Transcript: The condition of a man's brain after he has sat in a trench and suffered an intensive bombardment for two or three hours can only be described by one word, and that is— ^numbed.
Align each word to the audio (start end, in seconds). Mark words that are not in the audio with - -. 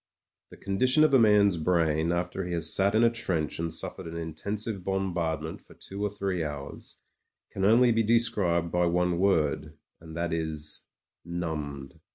The 0.49 0.57
condition 0.57 1.03
of 1.03 1.13
a 1.13 1.19
man's 1.19 1.57
brain 1.57 2.11
after 2.11 2.43
he 2.43 2.53
has 2.53 2.73
sat 2.73 2.95
in 2.95 3.03
a 3.03 3.11
trench 3.11 3.59
and 3.59 3.71
suffered 3.71 4.07
an 4.07 4.17
intensive 4.17 4.83
bombardment 4.83 5.61
for 5.61 5.75
two 5.75 6.01
or 6.03 6.09
three 6.09 6.43
hours 6.43 6.97
can 7.51 7.63
only 7.63 7.91
be 7.91 8.01
described 8.01 8.71
by 8.71 8.87
one 8.87 9.19
word, 9.19 9.77
and 9.99 10.17
that 10.17 10.33
is— 10.33 10.85
^numbed. 11.27 11.99